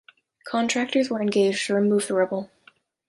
[0.47, 2.49] Contractors were engaged to remove the rubble.